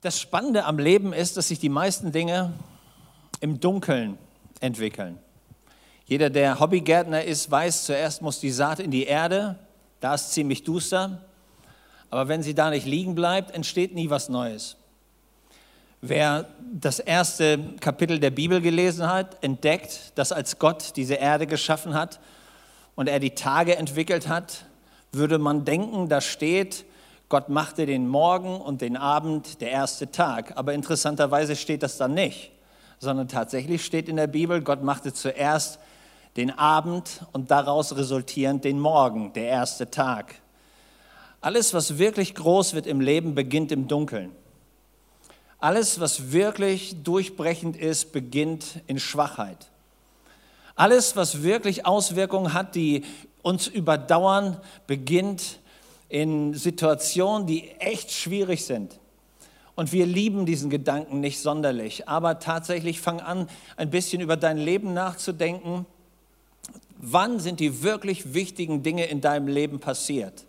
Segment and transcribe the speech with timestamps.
[0.00, 2.52] Das Spannende am Leben ist, dass sich die meisten Dinge
[3.40, 4.16] im Dunkeln
[4.60, 5.18] entwickeln.
[6.06, 9.58] Jeder, der Hobbygärtner ist, weiß, zuerst muss die Saat in die Erde,
[9.98, 11.20] da ist ziemlich duster,
[12.10, 14.76] aber wenn sie da nicht liegen bleibt, entsteht nie was Neues.
[16.00, 21.94] Wer das erste Kapitel der Bibel gelesen hat, entdeckt, dass als Gott diese Erde geschaffen
[21.94, 22.20] hat
[22.94, 24.64] und er die Tage entwickelt hat,
[25.10, 26.84] würde man denken, da steht,
[27.28, 30.56] Gott machte den Morgen und den Abend der erste Tag.
[30.56, 32.52] Aber interessanterweise steht das dann nicht,
[33.00, 35.78] sondern tatsächlich steht in der Bibel, Gott machte zuerst
[36.36, 40.36] den Abend und daraus resultierend den Morgen, der erste Tag.
[41.40, 44.32] Alles, was wirklich groß wird im Leben, beginnt im Dunkeln.
[45.58, 49.70] Alles, was wirklich durchbrechend ist, beginnt in Schwachheit.
[50.76, 53.04] Alles, was wirklich Auswirkungen hat, die
[53.42, 55.58] uns überdauern, beginnt
[56.08, 58.98] in Situationen, die echt schwierig sind.
[59.74, 62.08] Und wir lieben diesen Gedanken nicht sonderlich.
[62.08, 65.86] Aber tatsächlich fang an, ein bisschen über dein Leben nachzudenken.
[66.96, 70.46] Wann sind die wirklich wichtigen Dinge in deinem Leben passiert?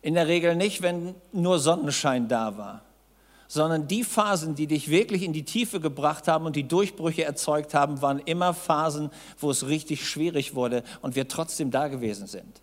[0.00, 2.82] In der Regel nicht, wenn nur Sonnenschein da war,
[3.48, 7.74] sondern die Phasen, die dich wirklich in die Tiefe gebracht haben und die Durchbrüche erzeugt
[7.74, 9.10] haben, waren immer Phasen,
[9.40, 12.60] wo es richtig schwierig wurde und wir trotzdem da gewesen sind.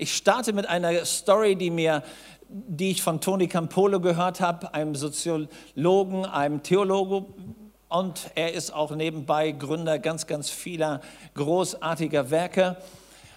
[0.00, 2.04] Ich starte mit einer Story, die mir
[2.50, 7.26] die ich von Tony Campolo gehört habe, einem Soziologen, einem Theologen,
[7.88, 11.00] und er ist auch nebenbei Gründer ganz, ganz vieler
[11.34, 12.76] großartiger Werke.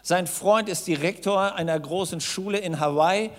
[0.04, 3.32] Sein Freund ist Direktor einer großen Schule in Hawaii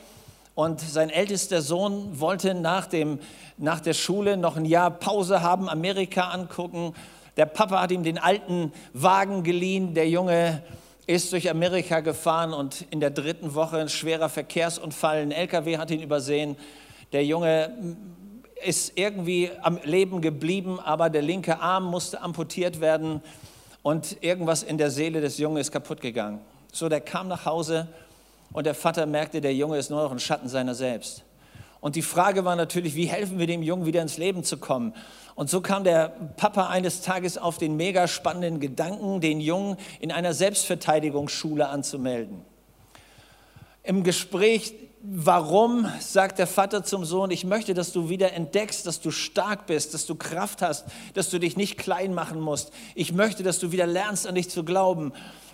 [0.54, 3.20] und sein ältester Sohn wollte nach, dem,
[3.56, 6.94] nach der Schule noch ein Jahr Pause haben, Amerika angucken.
[7.36, 9.94] Der Papa hat ihm den alten Wagen geliehen.
[9.94, 10.62] Der Junge
[11.06, 15.90] ist durch Amerika gefahren und in der dritten Woche ein schwerer Verkehrsunfall, ein LKW hat
[15.90, 16.56] ihn übersehen.
[17.12, 17.96] Der Junge
[18.64, 23.20] ist irgendwie am Leben geblieben, aber der linke Arm musste amputiert werden
[23.82, 26.40] und irgendwas in der Seele des Jungen ist kaputt gegangen.
[26.72, 27.88] So, der kam nach Hause
[28.52, 31.24] und der Vater merkte, der Junge ist nur noch ein Schatten seiner selbst.
[31.80, 34.94] Und die Frage war natürlich, wie helfen wir dem Jungen wieder ins Leben zu kommen?
[35.34, 40.12] Und so kam der Papa eines Tages auf den mega spannenden Gedanken, den Jungen in
[40.12, 42.42] einer Selbstverteidigungsschule anzumelden.
[43.82, 49.00] Im Gespräch, warum, sagt der Vater zum Sohn, ich möchte, dass du wieder entdeckst, dass
[49.00, 50.84] du stark bist, dass du Kraft hast,
[51.14, 52.72] dass du dich nicht klein machen musst.
[52.94, 55.12] Ich möchte, dass du wieder lernst, an dich zu glauben.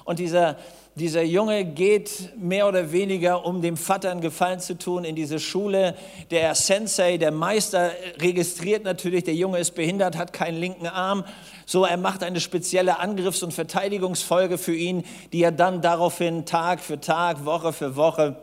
[0.09, 0.57] Und dieser,
[0.95, 5.39] dieser Junge geht mehr oder weniger, um dem Vater einen Gefallen zu tun, in diese
[5.39, 5.95] Schule.
[6.31, 11.27] Der Sensei, der Meister, registriert natürlich, der Junge ist behindert, hat keinen linken Arm.
[11.67, 15.05] So, er macht eine spezielle Angriffs- und Verteidigungsfolge für ihn,
[15.35, 18.37] die er dann daraufhin Tag für Tag, Woche für Woche,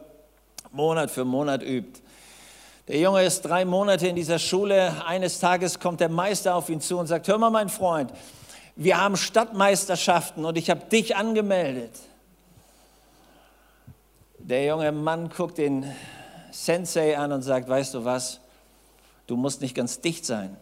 [0.72, 2.00] Monat für Monat übt.
[2.88, 5.04] Der Junge ist drei Monate in dieser Schule.
[5.08, 8.12] Eines Tages kommt der Meister auf ihn zu und sagt, hör mal, mein Freund,
[8.76, 11.92] wir haben Stadtmeisterschaften und ich habe dich angemeldet.
[14.38, 15.86] Der junge Mann guckt den
[16.52, 18.42] Sensei an und sagt, weißt du was,
[19.28, 20.56] du musst nicht ganz dicht sein.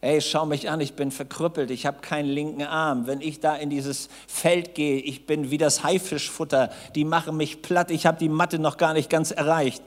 [0.00, 3.08] Ey, schau mich an, ich bin verkrüppelt, ich habe keinen linken Arm.
[3.08, 7.62] Wenn ich da in dieses Feld gehe, ich bin wie das Haifischfutter, die machen mich
[7.62, 9.82] platt, ich habe die Matte noch gar nicht ganz erreicht.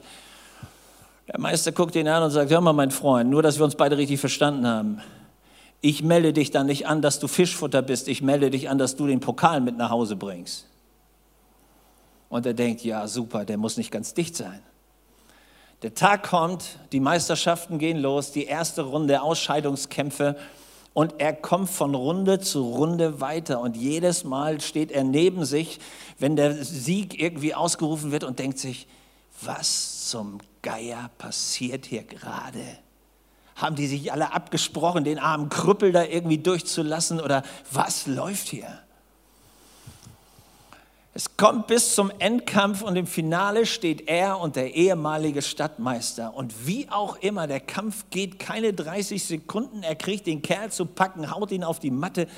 [1.28, 3.74] Der Meister guckt ihn an und sagt, hör mal, mein Freund, nur dass wir uns
[3.74, 5.00] beide richtig verstanden haben
[5.82, 8.96] ich melde dich dann nicht an, dass du Fischfutter bist, ich melde dich an, dass
[8.96, 10.68] du den Pokal mit nach Hause bringst.
[12.28, 14.62] Und er denkt, ja super, der muss nicht ganz dicht sein.
[15.82, 20.36] Der Tag kommt, die Meisterschaften gehen los, die erste Runde Ausscheidungskämpfe
[20.94, 25.80] und er kommt von Runde zu Runde weiter und jedes Mal steht er neben sich,
[26.20, 28.86] wenn der Sieg irgendwie ausgerufen wird und denkt sich,
[29.40, 32.78] was zum Geier passiert hier gerade?
[33.56, 38.82] Haben die sich alle abgesprochen, den armen Krüppel da irgendwie durchzulassen oder was läuft hier?
[41.14, 46.34] Es kommt bis zum Endkampf und im Finale steht er und der ehemalige Stadtmeister.
[46.34, 49.82] Und wie auch immer, der Kampf geht keine 30 Sekunden.
[49.82, 52.28] Er kriegt den Kerl zu packen, haut ihn auf die Matte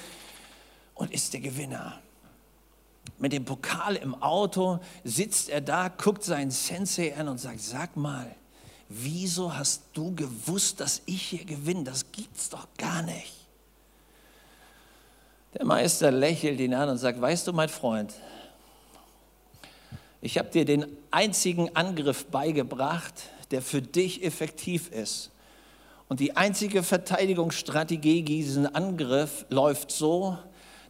[0.94, 2.00] und ist der Gewinner.
[3.18, 7.96] Mit dem Pokal im Auto sitzt er da, guckt seinen Sensei an und sagt, sag
[7.96, 8.34] mal,
[8.94, 11.84] wieso hast du gewusst, dass ich hier gewinne?
[11.84, 13.32] Das gibt's doch gar nicht.
[15.54, 18.12] Der Meister lächelt ihn an und sagt, weißt du, mein Freund,
[20.20, 23.14] ich habe dir den einzigen Angriff beigebracht,
[23.50, 25.30] der für dich effektiv ist.
[26.08, 30.38] Und die einzige Verteidigungsstrategie gegen diesen Angriff läuft so,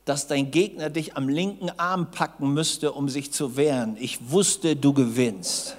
[0.05, 3.97] dass dein Gegner dich am linken Arm packen müsste, um sich zu wehren.
[3.99, 5.77] Ich wusste, du gewinnst.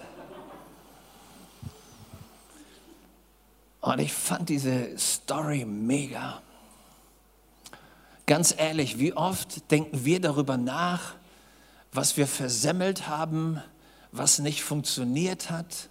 [3.85, 6.41] Und ich fand diese Story mega.
[8.25, 11.13] Ganz ehrlich, wie oft denken wir darüber nach,
[11.93, 13.61] was wir versemmelt haben,
[14.11, 15.89] was nicht funktioniert hat,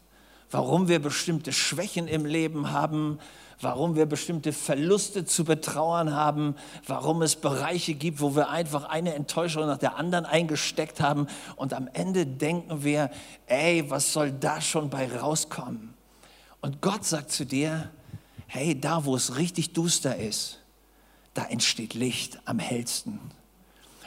[0.50, 3.20] warum wir bestimmte Schwächen im Leben haben,
[3.60, 6.56] warum wir bestimmte Verluste zu betrauern haben,
[6.88, 11.72] warum es Bereiche gibt, wo wir einfach eine Enttäuschung nach der anderen eingesteckt haben und
[11.72, 13.08] am Ende denken wir,
[13.46, 15.93] ey, was soll da schon bei rauskommen?
[16.64, 17.90] Und Gott sagt zu dir,
[18.46, 20.60] hey, da wo es richtig duster ist,
[21.34, 23.20] da entsteht Licht am hellsten.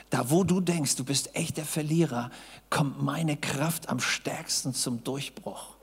[0.09, 2.31] Da wo du denkst, du bist echt der Verlierer,
[2.71, 5.75] kommt meine Kraft am stärksten zum Durchbruch.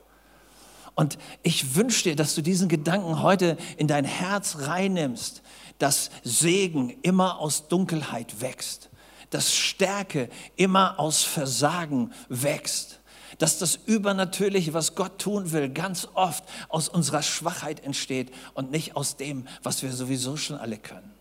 [0.95, 5.43] Und ich wünsche dir, dass du diesen Gedanken heute in dein Herz reinnimmst,
[5.79, 8.89] dass Segen immer aus Dunkelheit wächst,
[9.29, 10.27] dass Stärke
[10.57, 12.99] immer aus Versagen wächst,
[13.37, 18.95] dass das Übernatürliche, was Gott tun will, ganz oft aus unserer Schwachheit entsteht und nicht
[18.95, 21.11] aus dem, was wir sowieso schon alle können.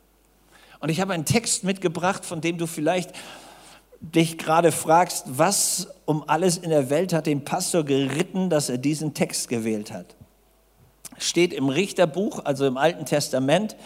[0.81, 3.12] Und ich habe einen Text mitgebracht, von dem du vielleicht
[4.00, 8.78] dich gerade fragst, was um alles in der Welt hat den Pastor geritten, dass er
[8.78, 10.14] diesen Text gewählt hat.
[11.16, 13.76] Steht im Richterbuch, also im Alten Testament,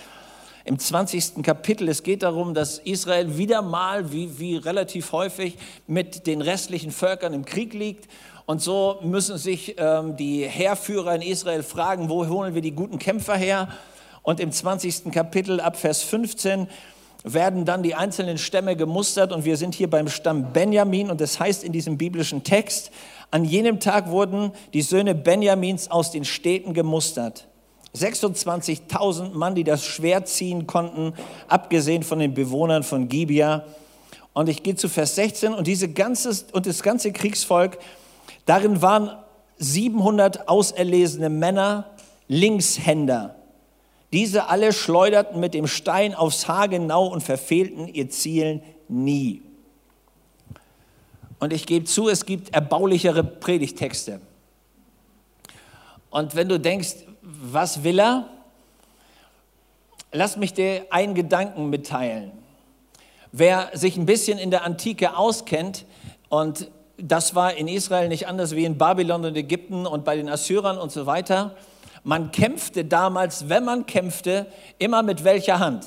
[0.69, 1.43] im 20.
[1.43, 1.89] Kapitel.
[1.89, 5.57] Es geht darum, dass Israel wieder mal, wie, wie relativ häufig,
[5.87, 8.07] mit den restlichen Völkern im Krieg liegt.
[8.45, 12.99] Und so müssen sich ähm, die Heerführer in Israel fragen, wo holen wir die guten
[12.99, 13.69] Kämpfer her?
[14.23, 15.11] Und im 20.
[15.11, 16.69] Kapitel ab Vers 15
[17.25, 21.41] werden dann die einzelnen Stämme gemustert und wir sind hier beim Stamm Benjamin und das
[21.41, 22.91] heißt in diesem biblischen Text,
[23.31, 27.48] an jenem Tag wurden die Söhne Benjamins aus den Städten gemustert.
[27.95, 31.15] 26.000 Mann, die das Schwert ziehen konnten,
[31.49, 33.65] abgesehen von den Bewohnern von Gibea.
[34.33, 37.79] Und ich gehe zu Vers 16 und, diese ganze, und das ganze Kriegsvolk,
[38.47, 39.11] darin waren
[39.59, 41.91] 700 auserlesene Männer,
[42.29, 43.35] Linkshänder,
[44.13, 49.43] diese alle schleuderten mit dem Stein aufs Haar genau und verfehlten ihr Ziel nie.
[51.41, 54.21] Und ich gebe zu, es gibt erbaulichere Predigtexte.
[56.11, 56.95] Und wenn du denkst,
[57.41, 58.29] was will er?
[60.11, 62.33] Lass mich dir einen Gedanken mitteilen.
[63.31, 65.85] Wer sich ein bisschen in der Antike auskennt,
[66.29, 70.29] und das war in Israel nicht anders wie in Babylon und Ägypten und bei den
[70.29, 71.55] Assyrern und so weiter,
[72.03, 74.47] man kämpfte damals, wenn man kämpfte,
[74.79, 75.87] immer mit welcher Hand?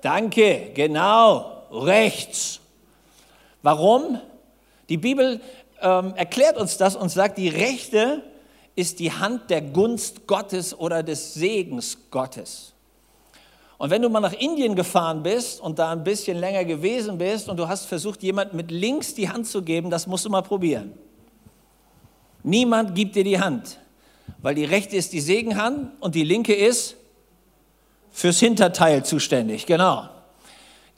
[0.00, 2.60] Danke, genau, rechts.
[3.62, 4.20] Warum?
[4.88, 5.40] Die Bibel
[5.82, 8.22] ähm, erklärt uns das und sagt, die rechte
[8.74, 12.72] ist die Hand der Gunst Gottes oder des Segens Gottes.
[13.78, 17.48] Und wenn du mal nach Indien gefahren bist und da ein bisschen länger gewesen bist
[17.48, 20.42] und du hast versucht, jemand mit links die Hand zu geben, das musst du mal
[20.42, 20.92] probieren.
[22.44, 23.78] Niemand gibt dir die Hand,
[24.40, 26.96] weil die rechte ist die Segenhand und die linke ist
[28.12, 29.66] fürs Hinterteil zuständig.
[29.66, 30.08] Genau.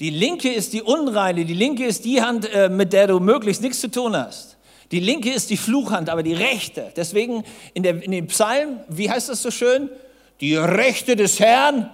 [0.00, 3.62] Die linke ist die unreine, die linke ist die Hand, äh, mit der du möglichst
[3.62, 4.53] nichts zu tun hast.
[4.90, 6.92] Die linke ist die Fluchhand, aber die rechte.
[6.96, 9.88] Deswegen in, der, in dem Psalm, wie heißt das so schön?
[10.40, 11.90] Die Rechte des Herrn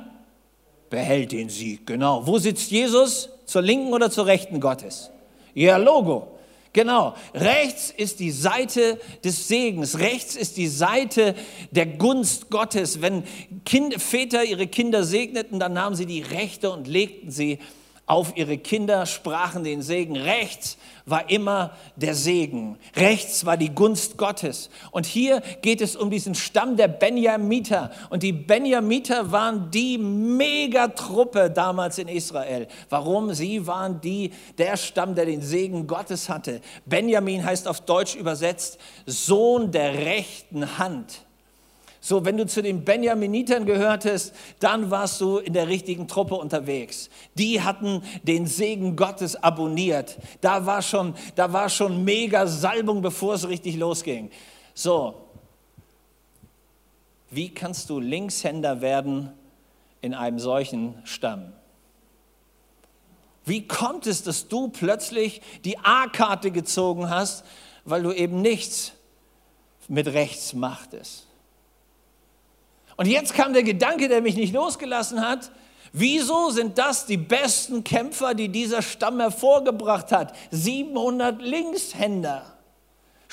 [0.89, 1.87] behält den Sieg.
[1.87, 2.27] Genau.
[2.27, 3.31] Wo sitzt Jesus?
[3.47, 5.11] Zur linken oder zur rechten Gottes?
[5.55, 6.37] Ja, Logo.
[6.73, 11.35] Genau, rechts ist die Seite des Segens, rechts ist die Seite
[11.73, 13.03] der Gunst Gottes.
[13.03, 13.25] Wenn
[13.65, 17.59] kind, Väter ihre Kinder segneten, dann nahmen sie die Rechte und legten sie
[18.11, 20.17] auf ihre Kinder, sprachen den Segen.
[20.17, 22.77] Rechts war immer der Segen.
[22.97, 24.69] Rechts war die Gunst Gottes.
[24.91, 27.93] Und hier geht es um diesen Stamm der Benjamiter.
[28.11, 32.67] Und die Benjamiter waren die Megatruppe damals in Israel.
[32.89, 33.33] Warum?
[33.33, 36.63] Sie waren die, der Stamm, der den Segen Gottes hatte.
[36.87, 41.25] Benjamin heißt auf Deutsch übersetzt Sohn der rechten Hand.
[42.03, 47.11] So, wenn du zu den Benjaminitern gehörtest, dann warst du in der richtigen Truppe unterwegs.
[47.35, 50.19] Die hatten den Segen Gottes abonniert.
[50.41, 54.31] Da war schon, da war schon mega Salbung, bevor es richtig losging.
[54.73, 55.15] So,
[57.31, 59.33] wie kannst du Linkshänder werden
[60.01, 61.53] in einem solchen Stamm?
[63.45, 67.45] Wie kommt es, dass du plötzlich die A-Karte gezogen hast,
[67.85, 68.93] weil du eben nichts
[69.87, 71.30] mit rechts machtest?
[73.01, 75.51] Und jetzt kam der Gedanke, der mich nicht losgelassen hat.
[75.91, 80.35] Wieso sind das die besten Kämpfer, die dieser Stamm hervorgebracht hat?
[80.51, 82.43] 700 Linkshänder,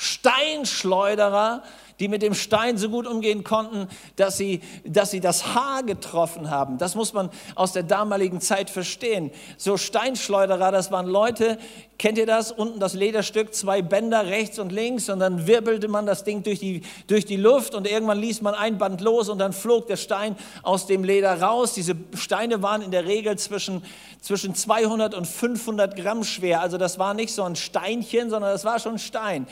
[0.00, 1.64] Steinschleuderer,
[1.98, 6.50] die mit dem Stein so gut umgehen konnten, dass sie, dass sie das Haar getroffen
[6.50, 6.78] haben.
[6.78, 9.32] Das muss man aus der damaligen Zeit verstehen.
[9.56, 11.58] So Steinschleuderer, das waren Leute,
[11.98, 12.52] kennt ihr das?
[12.52, 16.60] Unten das Lederstück, zwei Bänder rechts und links und dann wirbelte man das Ding durch
[16.60, 19.96] die, durch die Luft und irgendwann ließ man ein Band los und dann flog der
[19.96, 21.74] Stein aus dem Leder raus.
[21.74, 23.82] Diese Steine waren in der Regel zwischen,
[24.20, 26.60] zwischen 200 und 500 Gramm schwer.
[26.60, 29.48] Also das war nicht so ein Steinchen, sondern das war schon Stein.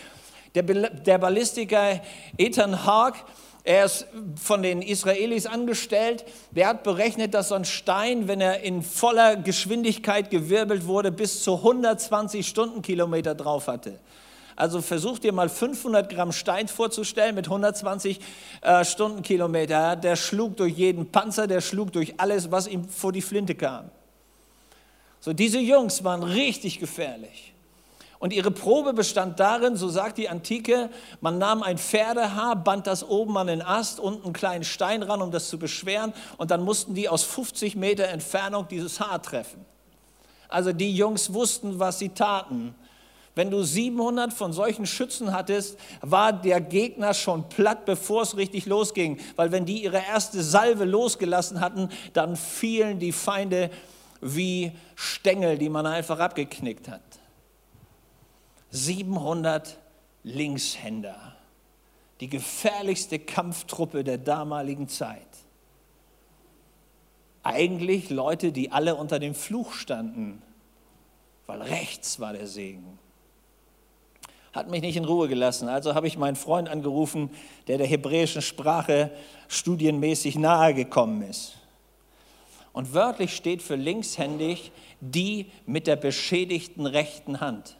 [0.56, 2.00] Der, der Ballistiker
[2.38, 3.18] Ethan Hawke,
[3.62, 4.06] er ist
[4.40, 6.24] von den Israelis angestellt.
[6.52, 11.42] Der hat berechnet, dass so ein Stein, wenn er in voller Geschwindigkeit gewirbelt wurde, bis
[11.42, 13.98] zu 120 Stundenkilometer drauf hatte.
[14.54, 18.20] Also versucht dir mal 500 Gramm Stein vorzustellen mit 120
[18.62, 19.96] äh, Stundenkilometer.
[19.96, 23.90] Der schlug durch jeden Panzer, der schlug durch alles, was ihm vor die Flinte kam.
[25.20, 27.52] So, diese Jungs waren richtig gefährlich.
[28.18, 33.06] Und ihre Probe bestand darin, so sagt die Antike, man nahm ein Pferdehaar, band das
[33.06, 36.64] oben an den Ast, unten einen kleinen Stein ran, um das zu beschweren, und dann
[36.64, 39.64] mussten die aus 50 Meter Entfernung dieses Haar treffen.
[40.48, 42.74] Also die Jungs wussten, was sie taten.
[43.34, 48.64] Wenn du 700 von solchen Schützen hattest, war der Gegner schon platt, bevor es richtig
[48.64, 49.20] losging.
[49.36, 53.68] Weil wenn die ihre erste Salve losgelassen hatten, dann fielen die Feinde
[54.22, 57.02] wie Stängel, die man einfach abgeknickt hat.
[58.76, 59.78] 700
[60.22, 61.34] Linkshänder,
[62.20, 65.26] die gefährlichste Kampftruppe der damaligen Zeit.
[67.42, 70.42] Eigentlich Leute, die alle unter dem Fluch standen,
[71.46, 72.98] weil rechts war der Segen.
[74.52, 75.68] Hat mich nicht in Ruhe gelassen.
[75.68, 77.30] Also habe ich meinen Freund angerufen,
[77.68, 79.10] der der hebräischen Sprache
[79.48, 81.56] studienmäßig nahe gekommen ist.
[82.72, 87.75] Und wörtlich steht für linkshändig die mit der beschädigten rechten Hand.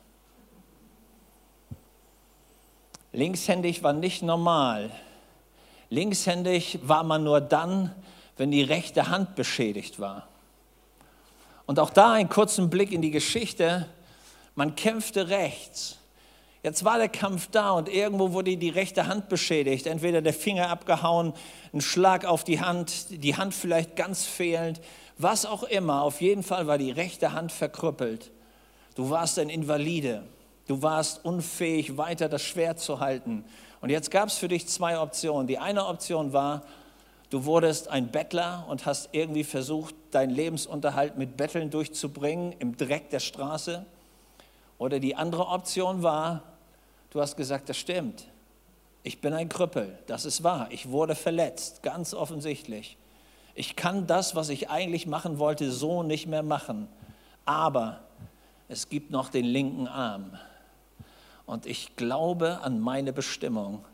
[3.17, 4.91] Linkshändig war nicht normal.
[5.89, 7.95] Linkshändig war man nur dann,
[8.37, 10.29] wenn die rechte Hand beschädigt war.
[11.65, 13.89] Und auch da einen kurzen Blick in die Geschichte.
[14.55, 15.97] Man kämpfte rechts.
[16.63, 19.87] Jetzt war der Kampf da und irgendwo wurde die rechte Hand beschädigt.
[19.87, 21.33] Entweder der Finger abgehauen,
[21.73, 24.83] ein Schlag auf die Hand, die Hand vielleicht ganz fehlend,
[25.17, 26.03] was auch immer.
[26.03, 28.31] Auf jeden Fall war die rechte Hand verkrüppelt.
[28.95, 30.23] Du warst ein Invalide.
[30.67, 33.45] Du warst unfähig, weiter das Schwert zu halten.
[33.81, 35.47] Und jetzt gab es für dich zwei Optionen.
[35.47, 36.63] Die eine Option war,
[37.31, 43.11] du wurdest ein Bettler und hast irgendwie versucht, deinen Lebensunterhalt mit Betteln durchzubringen im Dreck
[43.11, 43.87] der Straße.
[44.79, 46.43] Oder die andere Option war,
[47.11, 48.27] du hast gesagt, das stimmt.
[49.05, 50.67] Ich bin ein Krüppel, das ist wahr.
[50.71, 52.97] Ich wurde verletzt, ganz offensichtlich.
[53.55, 56.89] Ich kann das, was ich eigentlich machen wollte, so nicht mehr machen.
[57.45, 58.01] Aber
[58.69, 60.33] es gibt noch den linken Arm
[61.47, 63.85] und ich glaube an meine Bestimmung.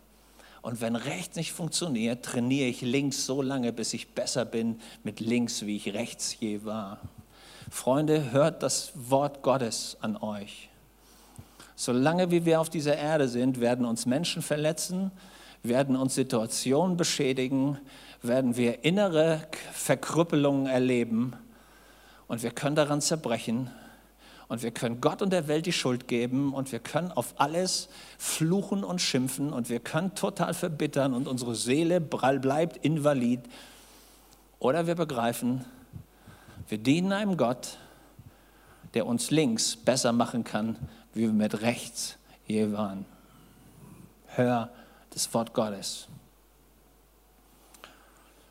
[0.63, 5.21] Und wenn rechts nicht funktioniert, trainiere ich links so lange, bis ich besser bin mit
[5.21, 6.99] links, wie ich rechts je war.
[7.71, 10.69] Freunde, hört das Wort Gottes an euch.
[11.75, 15.11] Solange wie wir auf dieser Erde sind, werden uns Menschen verletzen,
[15.63, 17.79] werden uns Situationen beschädigen,
[18.23, 21.35] werden wir innere Verkrüppelungen erleben
[22.29, 23.71] und wir können daran zerbrechen
[24.53, 27.89] und wir können Gott und der Welt die Schuld geben und wir können auf alles
[28.19, 33.41] fluchen und schimpfen und wir können total verbittern und unsere Seele bleibt invalid.
[34.59, 35.65] Oder wir begreifen,
[36.69, 37.79] wir dienen einem Gott,
[38.93, 40.77] der uns links besser machen kann,
[41.15, 43.07] wie wir mit rechts je waren.
[44.27, 44.69] Hör
[45.15, 46.09] das Wort Gottes.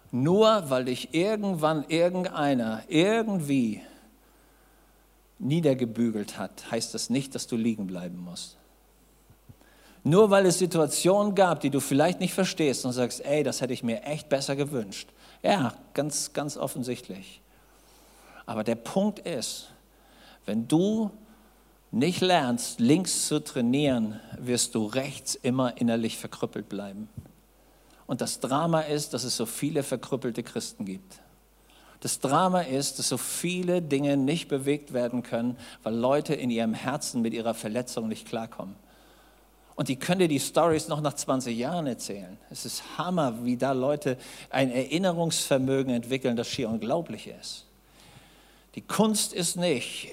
[0.10, 3.84] Nur weil dich irgendwann irgendeiner irgendwie
[5.42, 8.58] niedergebügelt hat, heißt das nicht, dass du liegen bleiben musst.
[10.04, 13.74] Nur weil es Situationen gab, die du vielleicht nicht verstehst und sagst, ey, das hätte
[13.74, 15.10] ich mir echt besser gewünscht.
[15.44, 17.42] Ja, ganz, ganz offensichtlich.
[18.46, 19.70] Aber der Punkt ist,
[20.46, 21.12] wenn du
[21.92, 27.10] nicht lernst, links zu trainieren, wirst du rechts immer innerlich verkrüppelt bleiben.
[28.08, 31.22] Und das Drama ist, dass es so viele verkrüppelte Christen gibt.
[32.02, 36.74] Das Drama ist, dass so viele Dinge nicht bewegt werden können, weil Leute in ihrem
[36.74, 38.76] Herzen mit ihrer Verletzung nicht klarkommen.
[39.76, 42.38] Und die können dir die Stories noch nach 20 Jahren erzählen.
[42.50, 44.18] Es ist Hammer, wie da Leute
[44.50, 47.66] ein Erinnerungsvermögen entwickeln, das schier unglaublich ist.
[48.76, 50.10] Die Kunst ist nicht,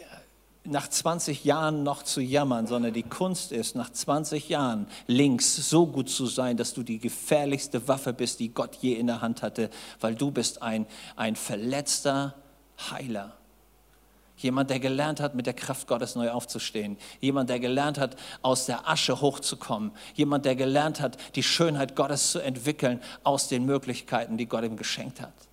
[0.71, 5.87] nach 20 Jahren noch zu jammern, sondern die Kunst ist, nach 20 Jahren links so
[5.87, 9.43] gut zu sein, dass du die gefährlichste Waffe bist, die Gott je in der Hand
[9.43, 9.71] hatte,
[10.01, 12.35] weil du bist ein, ein verletzter
[12.91, 13.35] Heiler.
[14.37, 16.97] Jemand, der gelernt hat, mit der Kraft Gottes neu aufzustehen.
[17.21, 19.91] Jemand, der gelernt hat, aus der Asche hochzukommen.
[20.15, 24.77] Jemand, der gelernt hat, die Schönheit Gottes zu entwickeln aus den Möglichkeiten, die Gott ihm
[24.77, 25.48] geschenkt hat.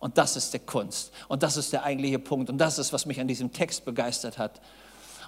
[0.00, 1.12] Und das ist der Kunst.
[1.28, 2.50] Und das ist der eigentliche Punkt.
[2.50, 4.60] Und das ist, was mich an diesem Text begeistert hat.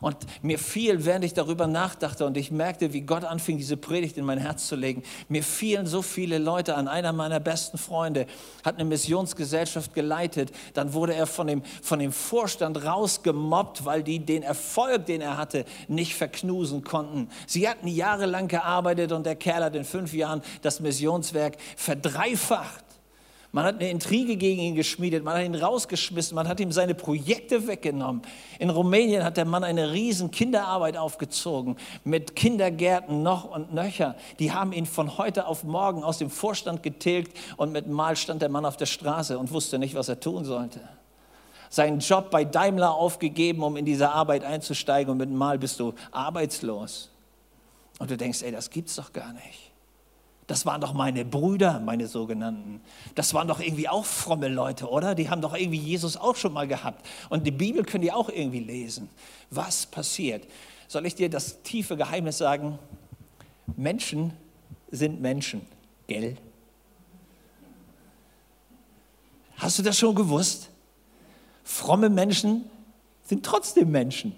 [0.00, 4.16] Und mir fiel, während ich darüber nachdachte und ich merkte, wie Gott anfing, diese Predigt
[4.16, 6.88] in mein Herz zu legen, mir fielen so viele Leute an.
[6.88, 8.26] Einer meiner besten Freunde
[8.64, 10.52] hat eine Missionsgesellschaft geleitet.
[10.74, 15.36] Dann wurde er von dem, von dem Vorstand rausgemobbt, weil die den Erfolg, den er
[15.36, 17.28] hatte, nicht verknusen konnten.
[17.46, 22.87] Sie hatten jahrelang gearbeitet und der Kerl hat in fünf Jahren das Missionswerk verdreifacht.
[23.50, 26.94] Man hat eine Intrige gegen ihn geschmiedet, man hat ihn rausgeschmissen, man hat ihm seine
[26.94, 28.20] Projekte weggenommen.
[28.58, 34.16] In Rumänien hat der Mann eine riesen Kinderarbeit aufgezogen mit Kindergärten noch und nöcher.
[34.38, 38.42] Die haben ihn von heute auf morgen aus dem Vorstand getilgt und mit Mal stand
[38.42, 40.80] der Mann auf der Straße und wusste nicht, was er tun sollte.
[41.70, 45.94] Seinen Job bei Daimler aufgegeben, um in diese Arbeit einzusteigen und mit Mal bist du
[46.12, 47.10] arbeitslos.
[47.98, 49.72] Und du denkst, ey, das gibt's doch gar nicht.
[50.48, 52.80] Das waren doch meine Brüder, meine sogenannten.
[53.14, 55.14] Das waren doch irgendwie auch fromme Leute, oder?
[55.14, 57.06] Die haben doch irgendwie Jesus auch schon mal gehabt.
[57.28, 59.10] Und die Bibel können die auch irgendwie lesen.
[59.50, 60.48] Was passiert?
[60.88, 62.78] Soll ich dir das tiefe Geheimnis sagen?
[63.76, 64.32] Menschen
[64.90, 65.60] sind Menschen,
[66.06, 66.38] gell?
[69.58, 70.70] Hast du das schon gewusst?
[71.62, 72.70] Fromme Menschen
[73.22, 74.34] sind trotzdem Menschen.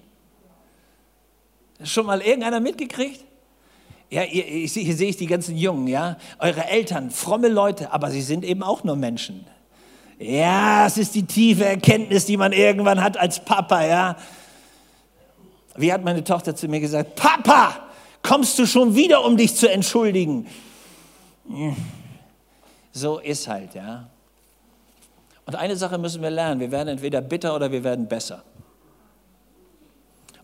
[1.85, 3.25] Schon mal irgendeiner mitgekriegt?
[4.11, 6.17] Ja, hier, sehe ich die ganzen Jungen, ja.
[6.40, 9.47] Eure Eltern, fromme Leute, aber sie sind eben auch nur Menschen.
[10.19, 14.17] Ja, es ist die tiefe Erkenntnis, die man irgendwann hat als Papa, ja.
[15.76, 17.88] Wie hat meine Tochter zu mir gesagt, Papa,
[18.23, 20.47] kommst du schon wieder, um dich zu entschuldigen?
[22.93, 24.09] So ist halt, ja.
[25.47, 28.43] Und eine Sache müssen wir lernen, wir werden entweder bitter oder wir werden besser.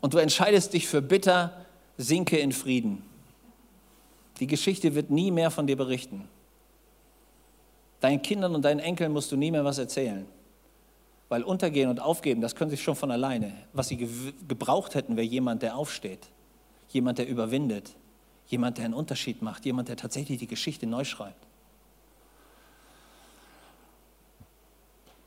[0.01, 1.53] Und du entscheidest dich für bitter,
[1.99, 3.03] sinke in Frieden.
[4.41, 6.29] Die Geschichte wird nie mehr von dir berichten.
[8.01, 10.27] Deinen Kindern und deinen Enkeln musst du nie mehr was erzählen.
[11.29, 13.53] Weil untergehen und aufgeben, das können sie schon von alleine.
[13.73, 13.97] Was sie
[14.47, 16.29] gebraucht hätten, wäre jemand, der aufsteht.
[16.89, 17.97] Jemand, der überwindet.
[18.47, 19.65] Jemand, der einen Unterschied macht.
[19.65, 21.47] Jemand, der tatsächlich die Geschichte neu schreibt.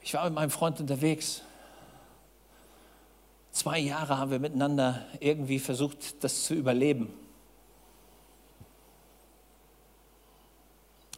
[0.01, 1.41] Ich war mit meinem Freund unterwegs.
[3.51, 7.11] Zwei Jahre haben wir miteinander irgendwie versucht, das zu überleben.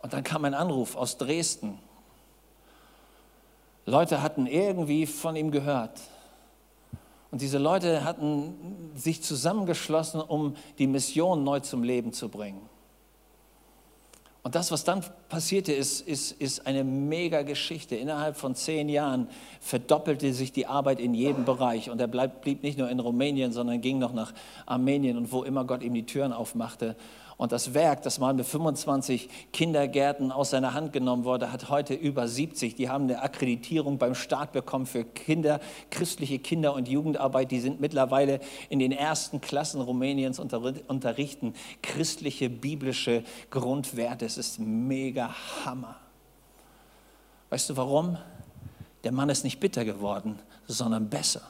[0.02, 1.78] Und dann kam ein Anruf aus Dresden.
[3.86, 6.00] Leute hatten irgendwie von ihm gehört.
[7.32, 12.70] Und diese Leute hatten sich zusammengeschlossen, um die Mission neu zum Leben zu bringen.
[14.44, 17.96] Und das, was dann passierte, ist, ist, ist eine mega Geschichte.
[17.96, 19.28] Innerhalb von zehn Jahren
[19.60, 21.92] verdoppelte sich die Arbeit in jedem Bereich.
[21.92, 24.34] Und er bleib, blieb nicht nur in Rumänien, sondern ging noch nach
[24.66, 26.96] Armenien und wo immer Gott ihm die Türen aufmachte.
[27.41, 31.95] Und das Werk, das mal mit 25 Kindergärten aus seiner Hand genommen wurde, hat heute
[31.95, 32.75] über 70.
[32.75, 37.49] Die haben eine Akkreditierung beim Staat bekommen für Kinder, christliche Kinder- und Jugendarbeit.
[37.49, 44.23] Die sind mittlerweile in den ersten Klassen Rumäniens unterrichten christliche, biblische Grundwerte.
[44.23, 45.34] Es ist mega
[45.65, 45.95] Hammer.
[47.49, 48.19] Weißt du warum?
[49.04, 51.41] Der Mann ist nicht bitter geworden, sondern besser.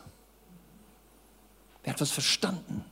[1.83, 2.85] Er hat was verstanden.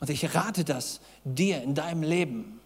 [0.00, 2.60] Und ich rate das dir in deinem Leben.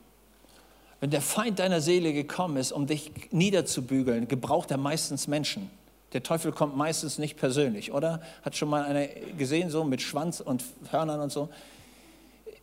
[1.00, 5.70] Wenn der Feind deiner Seele gekommen ist, um dich niederzubügeln, gebraucht er meistens Menschen.
[6.12, 8.20] Der Teufel kommt meistens nicht persönlich, oder?
[8.42, 9.06] Hat schon mal einer
[9.38, 11.48] gesehen, so mit Schwanz und Hörnern und so?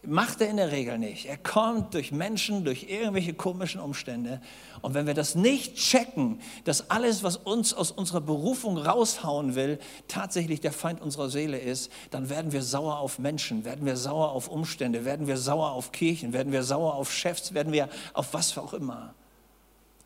[0.08, 1.26] Macht er in der Regel nicht.
[1.26, 4.42] Er kommt durch Menschen, durch irgendwelche komischen Umstände.
[4.82, 9.80] Und wenn wir das nicht checken, dass alles, was uns aus unserer Berufung raushauen will,
[10.08, 14.32] tatsächlich der Feind unserer Seele ist, dann werden wir sauer auf Menschen, werden wir sauer
[14.32, 18.34] auf Umstände, werden wir sauer auf Kirchen, werden wir sauer auf Chefs, werden wir auf
[18.34, 19.14] was auch immer.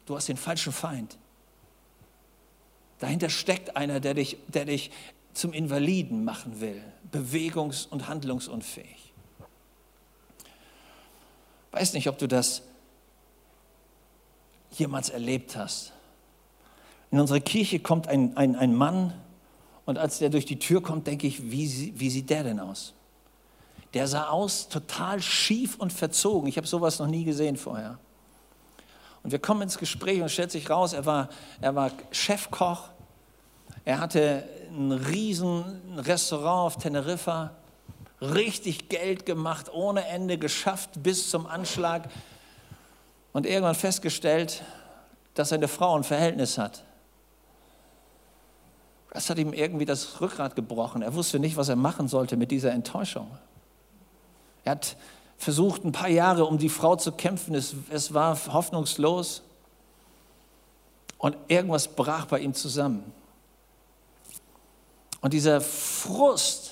[0.08, 1.18] Du hast den falschen Feind.
[2.98, 4.92] Dahinter steckt einer, der dich, der dich
[5.34, 9.01] zum Invaliden machen will, bewegungs- und handlungsunfähig.
[11.72, 12.64] Weiß nicht, ob du das
[14.72, 15.94] jemals erlebt hast.
[17.12, 19.14] In unsere Kirche kommt ein, ein, ein Mann
[19.86, 22.94] und als der durch die Tür kommt, denke ich, wie, wie sieht der denn aus?
[23.94, 26.48] Der sah aus total schief und verzogen.
[26.48, 28.00] Ich habe sowas noch nie gesehen vorher.
[29.24, 31.30] Und wir kommen ins Gespräch und stellt sich raus, er war,
[31.60, 32.90] er war Chefkoch.
[33.84, 35.64] Er hatte ein riesen
[35.98, 37.52] Restaurant auf Teneriffa
[38.22, 42.10] richtig Geld gemacht, ohne Ende geschafft bis zum Anschlag
[43.34, 44.64] und irgendwann festgestellt,
[45.34, 46.84] dass seine Frau ein Verhältnis hat.
[49.12, 51.02] Das hat ihm irgendwie das Rückgrat gebrochen.
[51.02, 53.30] Er wusste nicht, was er machen sollte mit dieser Enttäuschung.
[54.64, 54.96] Er hat
[55.38, 57.56] versucht, ein paar Jahre um die Frau zu kämpfen.
[57.56, 59.42] Es, es war hoffnungslos.
[61.18, 63.12] Und irgendwas brach bei ihm zusammen.
[65.20, 66.71] Und dieser Frust,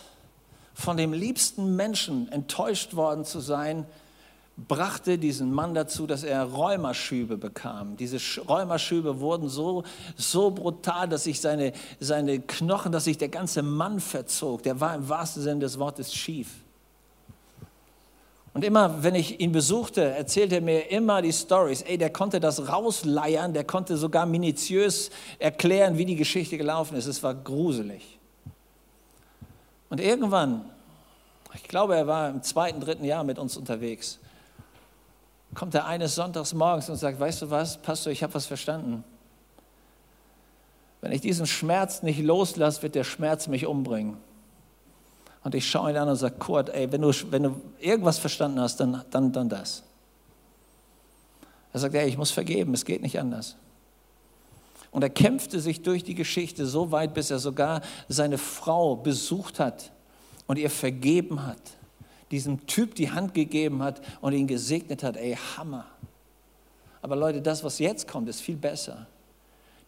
[0.80, 3.86] von dem liebsten Menschen enttäuscht worden zu sein,
[4.56, 7.98] brachte diesen Mann dazu, dass er Rheumaschübe bekam.
[7.98, 9.84] Diese Rheumaschübe wurden so,
[10.16, 14.64] so brutal, dass sich seine, seine Knochen, dass sich der ganze Mann verzog.
[14.64, 16.48] Der war im wahrsten Sinne des Wortes schief.
[18.54, 21.82] Und immer, wenn ich ihn besuchte, erzählte er mir immer die Stories.
[21.82, 27.06] Ey, der konnte das rausleiern, der konnte sogar minutiös erklären, wie die Geschichte gelaufen ist.
[27.06, 28.19] Es war gruselig.
[29.90, 30.70] Und irgendwann,
[31.54, 34.20] ich glaube, er war im zweiten, dritten Jahr mit uns unterwegs,
[35.56, 39.04] kommt er eines Sonntags morgens und sagt, weißt du was, Pastor, ich habe was verstanden.
[41.02, 44.18] Wenn ich diesen Schmerz nicht loslasse, wird der Schmerz mich umbringen.
[45.44, 48.60] Und ich schaue ihn an und sage, Kurt, ey, wenn du, wenn du irgendwas verstanden
[48.60, 49.84] hast, dann, dann, dann das.
[51.72, 53.56] Er sagt, ey, ich muss vergeben, es geht nicht anders.
[54.92, 59.60] Und er kämpfte sich durch die Geschichte so weit, bis er sogar seine Frau besucht
[59.60, 59.92] hat
[60.48, 61.62] und ihr vergeben hat,
[62.32, 65.16] diesem Typ die Hand gegeben hat und ihn gesegnet hat.
[65.18, 65.86] Ey, Hammer.
[67.02, 69.08] Aber Leute, das, was jetzt kommt, ist viel besser.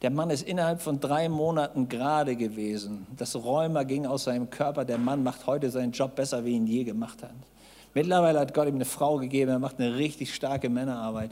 [0.01, 3.05] Der Mann ist innerhalb von drei Monaten gerade gewesen.
[3.17, 4.83] Das Rheuma ging aus seinem Körper.
[4.83, 7.33] Der Mann macht heute seinen Job besser, wie ihn je gemacht hat.
[7.93, 9.51] Mittlerweile hat Gott ihm eine Frau gegeben.
[9.51, 11.31] Er macht eine richtig starke Männerarbeit.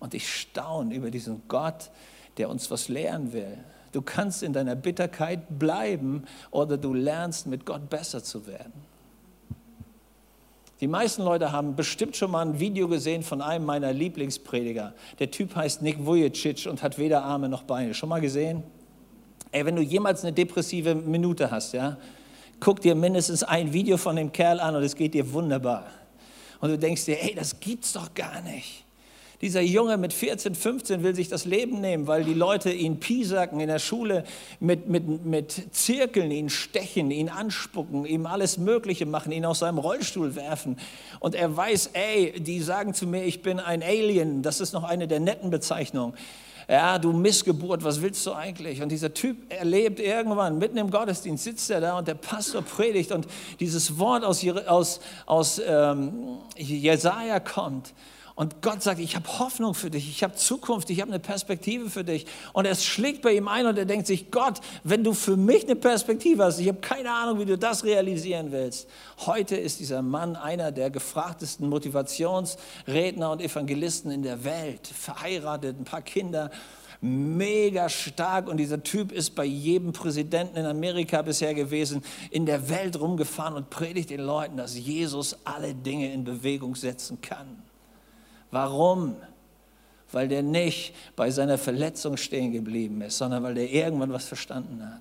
[0.00, 1.90] Und ich staune über diesen Gott,
[2.36, 3.58] der uns was lehren will.
[3.92, 8.72] Du kannst in deiner Bitterkeit bleiben oder du lernst mit Gott besser zu werden.
[10.80, 14.94] Die meisten Leute haben bestimmt schon mal ein Video gesehen von einem meiner Lieblingsprediger.
[15.18, 17.92] Der Typ heißt Nick Vujicic und hat weder Arme noch Beine.
[17.92, 18.62] Schon mal gesehen?
[19.52, 21.98] Ey, wenn du jemals eine depressive Minute hast, ja,
[22.60, 25.86] guck dir mindestens ein Video von dem Kerl an und es geht dir wunderbar.
[26.60, 28.84] Und du denkst dir, ey, das gibt's doch gar nicht.
[29.40, 33.60] Dieser Junge mit 14, 15 will sich das Leben nehmen, weil die Leute ihn piesacken
[33.60, 34.24] in der Schule,
[34.60, 39.78] mit, mit, mit Zirkeln ihn stechen, ihn anspucken, ihm alles Mögliche machen, ihn aus seinem
[39.78, 40.76] Rollstuhl werfen.
[41.20, 44.42] Und er weiß, ey, die sagen zu mir, ich bin ein Alien.
[44.42, 46.14] Das ist noch eine der netten Bezeichnungen
[46.70, 48.80] ja, du Missgeburt, was willst du eigentlich?
[48.80, 53.10] Und dieser Typ erlebt irgendwann, mitten im Gottesdienst sitzt er da und der Pastor predigt
[53.10, 53.26] und
[53.58, 57.92] dieses Wort aus, aus, aus ähm, Jesaja kommt.
[58.40, 61.90] Und Gott sagt, ich habe Hoffnung für dich, ich habe Zukunft, ich habe eine Perspektive
[61.90, 62.24] für dich.
[62.54, 65.64] Und es schlägt bei ihm ein und er denkt sich, Gott, wenn du für mich
[65.64, 68.88] eine Perspektive hast, ich habe keine Ahnung, wie du das realisieren willst.
[69.26, 75.84] Heute ist dieser Mann einer der gefragtesten Motivationsredner und Evangelisten in der Welt, verheiratet, ein
[75.84, 76.50] paar Kinder
[77.02, 82.70] mega stark und dieser Typ ist bei jedem Präsidenten in Amerika bisher gewesen, in der
[82.70, 87.69] Welt rumgefahren und predigt den Leuten, dass Jesus alle Dinge in Bewegung setzen kann.
[88.50, 89.16] Warum?
[90.12, 94.84] Weil der nicht bei seiner Verletzung stehen geblieben ist, sondern weil der irgendwann was verstanden
[94.84, 95.00] hat.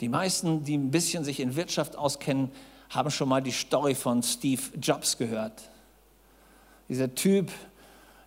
[0.00, 2.50] Die meisten, die ein bisschen sich in Wirtschaft auskennen,
[2.88, 5.62] haben schon mal die Story von Steve Jobs gehört.
[6.88, 7.52] Dieser Typ,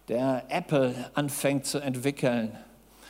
[0.08, 2.58] der Apple anfängt zu entwickeln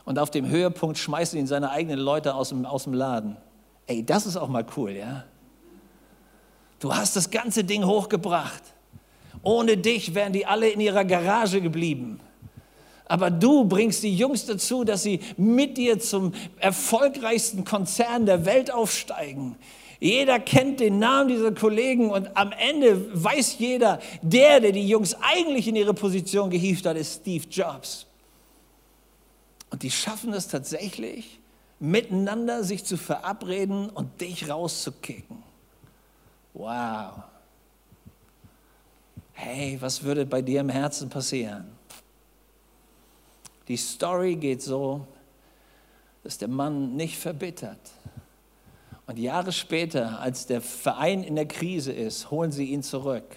[0.05, 3.37] und auf dem Höhepunkt schmeißen ihn seine eigenen Leute aus dem, aus dem Laden.
[3.85, 5.25] Ey, das ist auch mal cool, ja?
[6.83, 8.61] Du hast das ganze Ding hochgebracht.
[9.41, 12.19] Ohne dich wären die alle in ihrer Garage geblieben.
[13.05, 18.69] Aber du bringst die Jungs dazu, dass sie mit dir zum erfolgreichsten Konzern der Welt
[18.69, 19.55] aufsteigen.
[20.01, 25.15] Jeder kennt den Namen dieser Kollegen und am Ende weiß jeder, der, der die Jungs
[25.21, 28.07] eigentlich in ihre Position gehievt hat, ist Steve Jobs.
[29.69, 31.39] Und die schaffen es tatsächlich,
[31.79, 35.52] miteinander sich zu verabreden und dich rauszukicken.
[36.53, 37.23] Wow.
[39.33, 41.65] Hey, was würde bei dir im Herzen passieren?
[43.67, 45.07] Die Story geht so,
[46.23, 47.79] dass der Mann nicht verbittert.
[49.07, 53.35] Und Jahre später, als der Verein in der Krise ist, holen sie ihn zurück.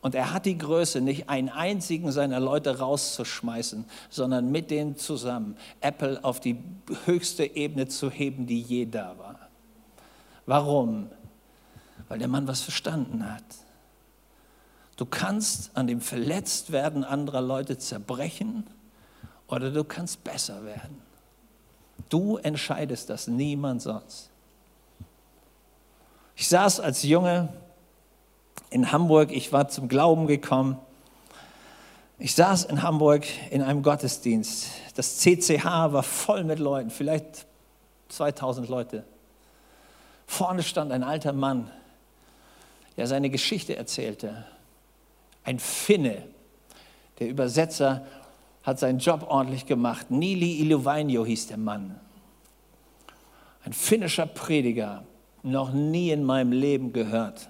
[0.00, 5.56] Und er hat die Größe, nicht einen einzigen seiner Leute rauszuschmeißen, sondern mit denen zusammen
[5.80, 6.58] Apple auf die
[7.06, 9.48] höchste Ebene zu heben, die je da war.
[10.44, 11.08] Warum?
[12.08, 13.44] Weil der Mann was verstanden hat.
[14.96, 18.66] Du kannst an dem Verletztwerden anderer Leute zerbrechen
[19.48, 21.02] oder du kannst besser werden.
[22.08, 24.30] Du entscheidest das, niemand sonst.
[26.36, 27.48] Ich saß als Junge
[28.70, 30.78] in Hamburg, ich war zum Glauben gekommen
[32.18, 34.68] Ich saß in Hamburg in einem Gottesdienst.
[34.94, 37.46] Das CCH war voll mit Leuten, vielleicht
[38.08, 39.04] 2000 Leute.
[40.26, 41.70] Vorne stand ein alter Mann,
[42.96, 44.44] der seine Geschichte erzählte.
[45.42, 46.22] Ein Finne.
[47.18, 48.06] Der Übersetzer
[48.62, 50.10] hat seinen Job ordentlich gemacht.
[50.10, 51.98] Nili Iluvainio hieß der Mann.
[53.64, 55.04] Ein finnischer Prediger,
[55.42, 57.48] noch nie in meinem Leben gehört.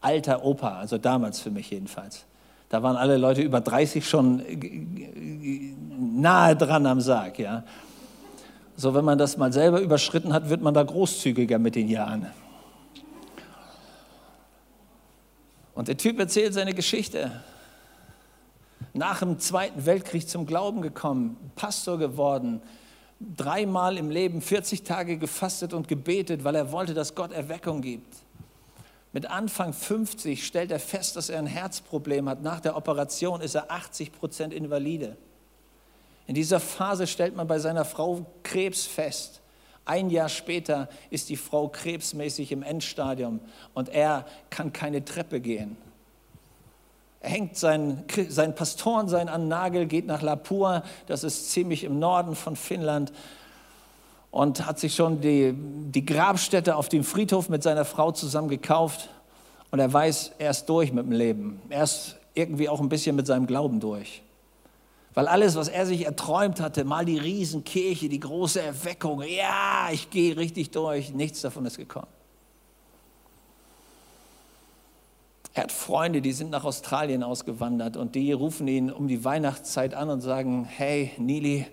[0.00, 2.26] Alter Opa, also damals für mich jedenfalls.
[2.68, 4.42] Da waren alle Leute über 30 schon
[5.98, 7.38] nahe dran am Sarg.
[7.38, 7.64] Ja.
[8.76, 12.26] So, wenn man das mal selber überschritten hat, wird man da großzügiger mit den Jahren.
[15.76, 17.30] Und der Typ erzählt seine Geschichte.
[18.94, 22.62] Nach dem Zweiten Weltkrieg zum Glauben gekommen, Pastor geworden,
[23.20, 28.16] dreimal im Leben 40 Tage gefastet und gebetet, weil er wollte, dass Gott Erweckung gibt.
[29.12, 32.42] Mit Anfang 50 stellt er fest, dass er ein Herzproblem hat.
[32.42, 35.18] Nach der Operation ist er 80 Prozent invalide.
[36.26, 39.42] In dieser Phase stellt man bei seiner Frau Krebs fest.
[39.86, 43.40] Ein Jahr später ist die Frau krebsmäßig im Endstadium
[43.72, 45.76] und er kann keine Treppe gehen.
[47.20, 51.98] Er hängt seinen, seinen Pastoren sein an Nagel, geht nach Lapua, das ist ziemlich im
[51.98, 53.12] Norden von Finnland,
[54.32, 59.08] und hat sich schon die, die Grabstätte auf dem Friedhof mit seiner Frau zusammen gekauft.
[59.70, 61.62] Und er weiß, er ist durch mit dem Leben.
[61.70, 64.22] Er ist irgendwie auch ein bisschen mit seinem Glauben durch.
[65.16, 70.10] Weil alles, was er sich erträumt hatte, mal die Riesenkirche, die große Erweckung, ja, ich
[70.10, 72.06] gehe richtig durch, nichts davon ist gekommen.
[75.54, 79.94] Er hat Freunde, die sind nach Australien ausgewandert und die rufen ihn um die Weihnachtszeit
[79.94, 81.64] an und sagen, hey Nili,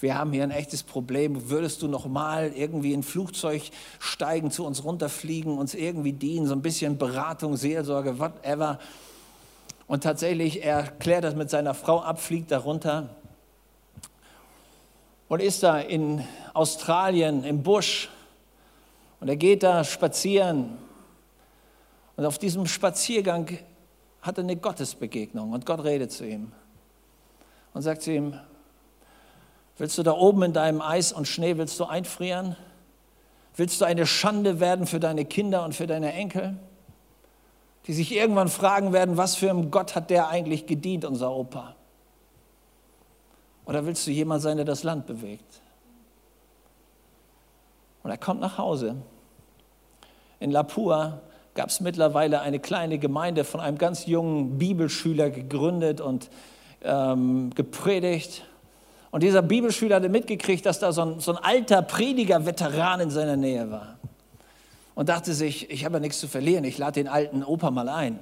[0.00, 1.50] wir haben hier ein echtes Problem.
[1.50, 3.62] Würdest du noch mal irgendwie in ein Flugzeug
[4.00, 8.80] steigen, zu uns runterfliegen, uns irgendwie dienen, so ein bisschen Beratung, Seelsorge, whatever.
[9.88, 13.08] Und tatsächlich, er klärt das mit seiner Frau ab, fliegt da runter
[15.28, 16.22] und ist da in
[16.52, 18.10] Australien im Busch
[19.20, 20.76] und er geht da spazieren
[22.16, 23.58] und auf diesem Spaziergang
[24.20, 26.52] hat er eine Gottesbegegnung und Gott redet zu ihm
[27.72, 28.38] und sagt zu ihm,
[29.78, 32.56] willst du da oben in deinem Eis und Schnee, willst du einfrieren?
[33.56, 36.58] Willst du eine Schande werden für deine Kinder und für deine Enkel?
[37.86, 41.74] Die sich irgendwann fragen werden, was für ein Gott hat der eigentlich gedient, unser Opa?
[43.64, 45.62] Oder willst du jemand sein, der das Land bewegt?
[48.02, 48.96] Und er kommt nach Hause.
[50.40, 51.20] In Lapua
[51.54, 56.30] gab es mittlerweile eine kleine Gemeinde von einem ganz jungen Bibelschüler gegründet und
[56.82, 58.44] ähm, gepredigt.
[59.10, 63.36] Und dieser Bibelschüler hatte mitgekriegt, dass da so ein, so ein alter Prediger-Veteran in seiner
[63.36, 63.98] Nähe war.
[64.98, 67.88] Und dachte sich, ich habe ja nichts zu verlieren, ich lade den alten Opa mal
[67.88, 68.18] ein.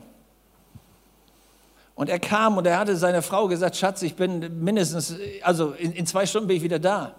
[1.95, 5.93] Und er kam und er hatte seiner Frau gesagt, Schatz, ich bin mindestens, also in,
[5.93, 7.15] in zwei Stunden bin ich wieder da.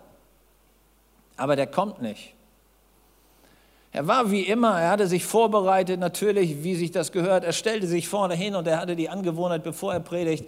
[1.37, 2.35] Aber der kommt nicht.
[3.91, 7.43] Er war wie immer, er hatte sich vorbereitet, natürlich, wie sich das gehört.
[7.43, 10.47] Er stellte sich vorne hin und er hatte die Angewohnheit, bevor er predigt,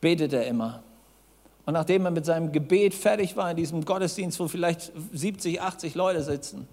[0.00, 0.82] betet er immer.
[1.66, 5.94] Und nachdem er mit seinem Gebet fertig war in diesem Gottesdienst, wo vielleicht 70, 80
[5.94, 6.66] Leute sitzen,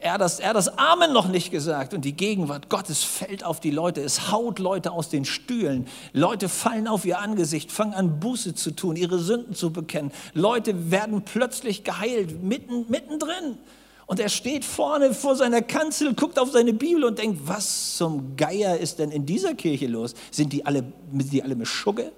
[0.00, 3.70] er das, er das Amen noch nicht gesagt und die Gegenwart Gottes fällt auf die
[3.70, 4.00] Leute.
[4.00, 5.88] Es haut Leute aus den Stühlen.
[6.12, 10.12] Leute fallen auf ihr Angesicht, fangen an Buße zu tun, ihre Sünden zu bekennen.
[10.34, 13.58] Leute werden plötzlich geheilt, mitten, mittendrin.
[14.06, 18.36] Und er steht vorne vor seiner Kanzel, guckt auf seine Bibel und denkt, was zum
[18.36, 20.14] Geier ist denn in dieser Kirche los?
[20.30, 22.12] Sind die alle, sind die alle mit Schugge?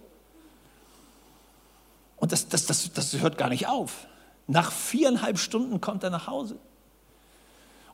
[2.16, 4.06] Und das, das, das, das hört gar nicht auf.
[4.46, 6.56] Nach viereinhalb Stunden kommt er nach Hause.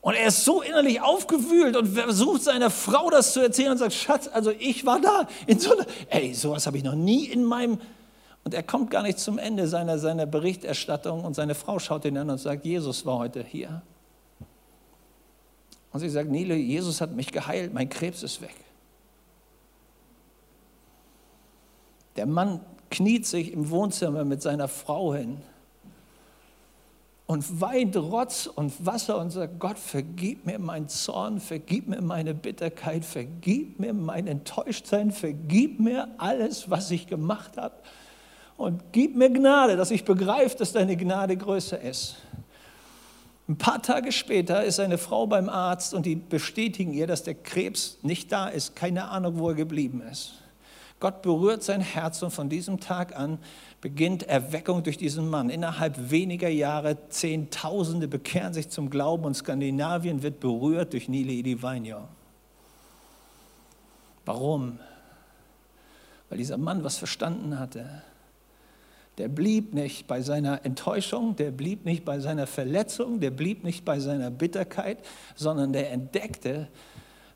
[0.02, 3.92] Und er ist so innerlich aufgewühlt und versucht seiner Frau das zu erzählen und sagt,
[3.92, 7.44] Schatz, also ich war da in so einer, ey, sowas habe ich noch nie in
[7.44, 7.78] meinem,
[8.44, 12.16] und er kommt gar nicht zum Ende seiner, seiner Berichterstattung und seine Frau schaut ihn
[12.16, 13.82] an und sagt, Jesus war heute hier.
[15.92, 18.54] Und sie sagt, Nele, Jesus hat mich geheilt, mein Krebs ist weg.
[22.16, 22.60] Der Mann
[22.90, 25.42] kniet sich im Wohnzimmer mit seiner Frau hin
[27.30, 32.34] und weint Rotz und Wasser und sagt, Gott, vergib mir meinen Zorn, vergib mir meine
[32.34, 37.76] Bitterkeit, vergib mir mein Enttäuschtsein, vergib mir alles, was ich gemacht habe
[38.56, 42.16] und gib mir Gnade, dass ich begreife, dass deine Gnade größer ist.
[43.48, 47.34] Ein paar Tage später ist eine Frau beim Arzt und die bestätigen ihr, dass der
[47.34, 50.32] Krebs nicht da ist, keine Ahnung, wo er geblieben ist.
[51.00, 53.38] Gott berührt sein Herz und von diesem Tag an
[53.80, 55.48] beginnt Erweckung durch diesen Mann.
[55.48, 62.06] Innerhalb weniger Jahre Zehntausende bekehren sich zum Glauben und Skandinavien wird berührt durch Nili Idivainio.
[64.26, 64.78] Warum?
[66.28, 68.02] Weil dieser Mann was verstanden hatte.
[69.16, 73.84] Der blieb nicht bei seiner Enttäuschung, der blieb nicht bei seiner Verletzung, der blieb nicht
[73.84, 74.98] bei seiner Bitterkeit,
[75.34, 76.68] sondern der entdeckte,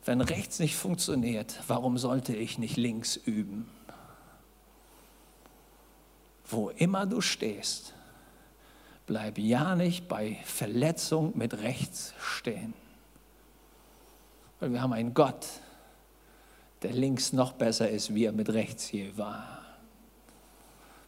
[0.05, 3.67] wenn rechts nicht funktioniert, warum sollte ich nicht links üben?
[6.47, 7.93] Wo immer du stehst,
[9.07, 12.75] bleib ja nicht bei Verletzung mit rechts stehen.
[14.59, 15.47] Weil wir haben einen Gott,
[16.83, 19.61] der links noch besser ist, wie er mit rechts hier war.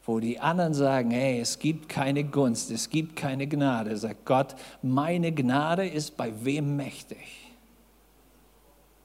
[0.06, 4.56] Wo die anderen sagen, hey, es gibt keine Gunst, es gibt keine Gnade, sagt Gott,
[4.82, 7.47] meine Gnade ist bei wem mächtig?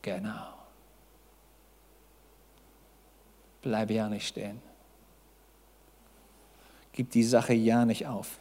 [0.03, 0.49] Genau.
[3.63, 4.61] Bleib ja nicht stehen.
[6.93, 8.39] Gib die Sache ja nicht auf.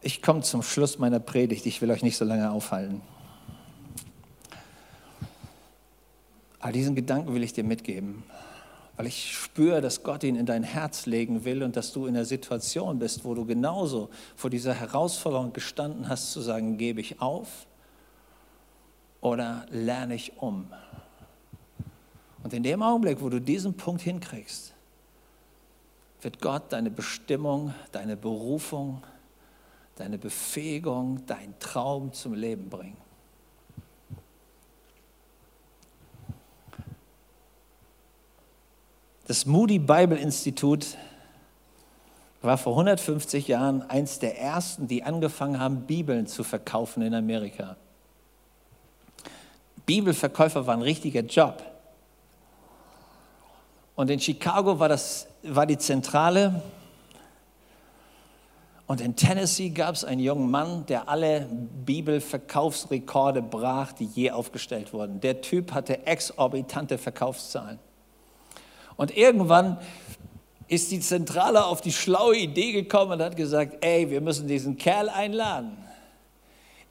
[0.00, 1.64] Ich komme zum Schluss meiner Predigt.
[1.66, 3.00] Ich will euch nicht so lange aufhalten.
[6.60, 8.24] Aber diesen Gedanken will ich dir mitgeben,
[8.96, 12.14] weil ich spüre, dass Gott ihn in dein Herz legen will und dass du in
[12.14, 17.20] der Situation bist, wo du genauso vor dieser Herausforderung gestanden hast, zu sagen, gebe ich
[17.20, 17.67] auf
[19.20, 20.72] oder lerne ich um.
[22.42, 24.74] Und in dem Augenblick, wo du diesen Punkt hinkriegst,
[26.20, 29.02] wird Gott deine Bestimmung, deine Berufung,
[29.96, 32.96] deine Befähigung, dein Traum zum Leben bringen.
[39.26, 40.96] Das Moody Bible Institut
[42.40, 47.76] war vor 150 Jahren eins der ersten, die angefangen haben, Bibeln zu verkaufen in Amerika.
[49.88, 51.62] Bibelverkäufer war ein richtiger Job.
[53.96, 56.60] Und in Chicago war, das, war die Zentrale.
[58.86, 61.48] Und in Tennessee gab es einen jungen Mann, der alle
[61.86, 65.20] Bibelverkaufsrekorde brach, die je aufgestellt wurden.
[65.20, 67.78] Der Typ hatte exorbitante Verkaufszahlen.
[68.96, 69.78] Und irgendwann
[70.66, 74.76] ist die Zentrale auf die schlaue Idee gekommen und hat gesagt, ey, wir müssen diesen
[74.76, 75.78] Kerl einladen.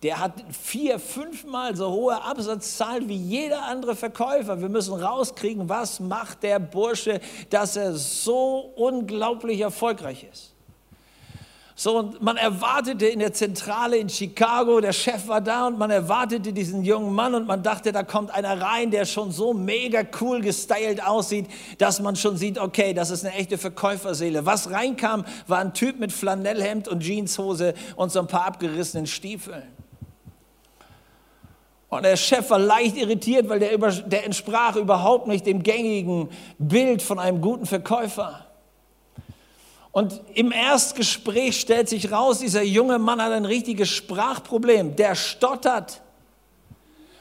[0.03, 4.62] Der hat vier, fünfmal so hohe Absatzzahlen wie jeder andere Verkäufer.
[4.62, 10.53] Wir müssen rauskriegen, was macht der Bursche, dass er so unglaublich erfolgreich ist.
[11.79, 15.91] So, und man erwartete in der Zentrale in Chicago, der Chef war da und man
[15.91, 20.01] erwartete diesen jungen Mann und man dachte, da kommt einer rein, der schon so mega
[20.19, 21.45] cool gestylt aussieht,
[21.77, 24.43] dass man schon sieht, okay, das ist eine echte Verkäuferseele.
[24.43, 29.76] Was reinkam, war ein Typ mit Flanellhemd und Jeanshose und so ein paar abgerissenen Stiefeln.
[31.89, 36.30] Und der Chef war leicht irritiert, weil der, über, der entsprach überhaupt nicht dem gängigen
[36.58, 38.45] Bild von einem guten Verkäufer.
[39.91, 44.95] Und im Erstgespräch stellt sich raus, dieser junge Mann hat ein richtiges Sprachproblem.
[44.95, 46.02] Der stottert.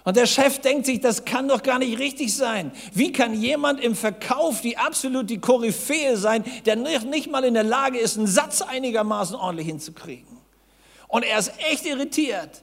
[0.05, 2.71] Und der Chef denkt sich, das kann doch gar nicht richtig sein.
[2.93, 7.65] Wie kann jemand im Verkauf die absolut die Koryphäe sein, der nicht mal in der
[7.65, 10.37] Lage ist, einen Satz einigermaßen ordentlich hinzukriegen?
[11.09, 12.63] Und er ist echt irritiert.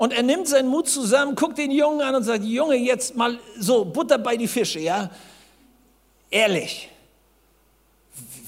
[0.00, 3.38] Und er nimmt seinen Mut zusammen, guckt den Jungen an und sagt, Junge, jetzt mal
[3.58, 5.10] so, Butter bei die Fische, ja?
[6.30, 6.88] Ehrlich,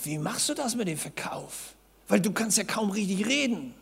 [0.02, 1.74] wie machst du das mit dem Verkauf?
[2.08, 3.74] Weil du kannst ja kaum richtig reden.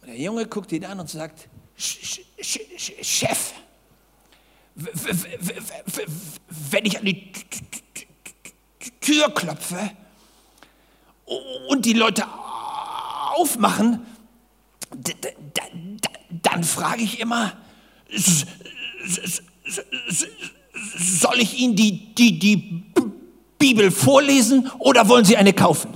[0.00, 3.52] Und der Junge guckt ihn an und sagt, Chef,
[6.70, 7.32] wenn ich an die
[9.02, 9.90] Tür klopfe
[11.68, 12.24] und die Leute
[13.36, 14.06] aufmachen,
[16.42, 17.52] dann frage ich immer,
[20.96, 22.84] soll ich Ihnen die, die, die
[23.58, 25.90] Bibel vorlesen oder wollen Sie eine kaufen?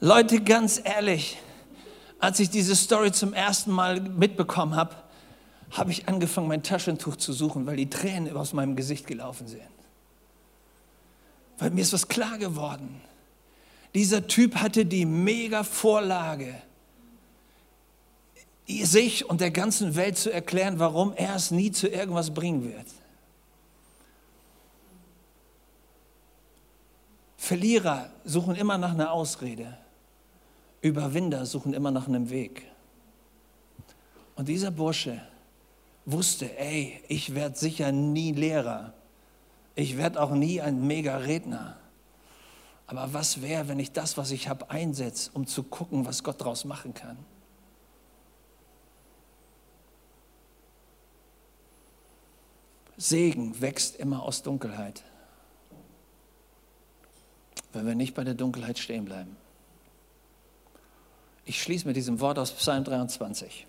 [0.00, 1.38] Leute, ganz ehrlich,
[2.20, 4.94] als ich diese Story zum ersten Mal mitbekommen habe,
[5.70, 9.62] habe ich angefangen, mein Taschentuch zu suchen, weil die Tränen aus meinem Gesicht gelaufen sind.
[11.58, 13.00] Weil mir ist was klar geworden.
[13.94, 16.54] Dieser Typ hatte die mega Vorlage,
[18.66, 22.86] sich und der ganzen Welt zu erklären, warum er es nie zu irgendwas bringen wird.
[27.38, 29.78] Verlierer suchen immer nach einer Ausrede.
[30.82, 32.62] Überwinder suchen immer nach einem Weg.
[34.36, 35.20] Und dieser Bursche
[36.12, 38.94] wusste, ey, ich werde sicher nie Lehrer.
[39.74, 41.76] Ich werde auch nie ein Mega-Redner.
[42.86, 46.40] Aber was wäre, wenn ich das, was ich habe, einsetze, um zu gucken, was Gott
[46.40, 47.18] daraus machen kann?
[52.96, 55.04] Segen wächst immer aus Dunkelheit.
[57.74, 59.36] wenn wir nicht bei der Dunkelheit stehen bleiben.
[61.44, 63.67] Ich schließe mit diesem Wort aus Psalm 23.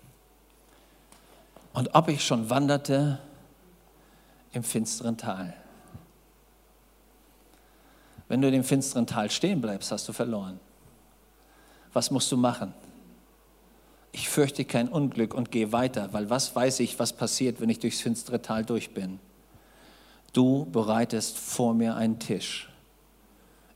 [1.72, 3.18] Und ob ich schon wanderte
[4.52, 5.54] im finsteren Tal.
[8.28, 10.60] Wenn du in dem finsteren Tal stehen bleibst, hast du verloren.
[11.92, 12.74] Was musst du machen?
[14.12, 17.78] Ich fürchte kein Unglück und gehe weiter, weil was weiß ich, was passiert, wenn ich
[17.78, 19.20] durchs finstere Tal durch bin?
[20.32, 22.68] Du bereitest vor mir einen Tisch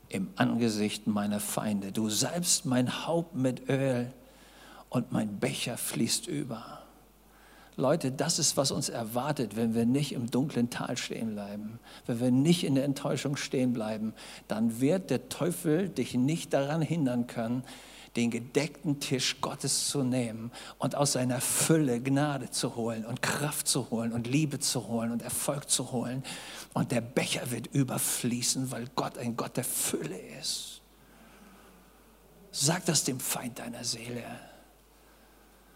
[0.09, 1.91] im Angesicht meiner Feinde.
[1.91, 4.13] Du salbst mein Haupt mit Öl
[4.89, 6.84] und mein Becher fließt über.
[7.77, 12.21] Leute, das ist, was uns erwartet, wenn wir nicht im dunklen Tal stehen bleiben, wenn
[12.21, 14.15] wir nicht in der Enttäuschung stehen bleiben,
[14.47, 17.65] dann wird der Teufel dich nicht daran hindern können,
[18.17, 23.67] den gedeckten Tisch Gottes zu nehmen und aus seiner Fülle Gnade zu holen und Kraft
[23.67, 26.23] zu holen und Liebe zu holen und Erfolg zu holen.
[26.75, 30.81] Und der Becher wird überfließen, weil Gott ein Gott der Fülle ist.
[32.53, 34.23] Sag das dem Feind deiner Seele.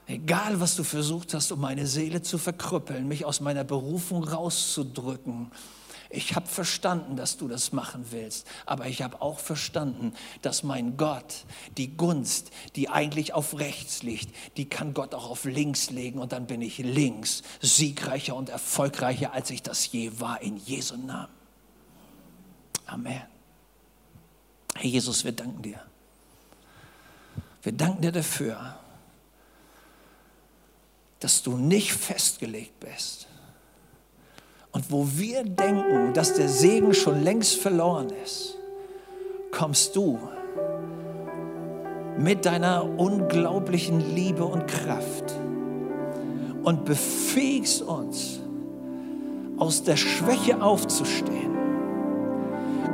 [0.09, 5.52] Egal, was du versucht hast, um meine Seele zu verkrüppeln, mich aus meiner Berufung rauszudrücken.
[6.09, 10.96] Ich habe verstanden, dass du das machen willst, aber ich habe auch verstanden, dass mein
[10.96, 11.44] Gott
[11.76, 16.32] die Gunst, die eigentlich auf rechts liegt, die kann Gott auch auf links legen und
[16.32, 21.28] dann bin ich links siegreicher und erfolgreicher, als ich das je war, in Jesu Namen.
[22.86, 23.20] Amen.
[24.74, 25.82] Herr Jesus, wir danken dir.
[27.62, 28.78] Wir danken dir dafür,
[31.21, 33.27] dass du nicht festgelegt bist.
[34.73, 38.57] Und wo wir denken, dass der Segen schon längst verloren ist,
[39.51, 40.19] kommst du
[42.19, 45.35] mit deiner unglaublichen Liebe und Kraft
[46.62, 48.41] und befähigst uns,
[49.57, 51.57] aus der Schwäche aufzustehen.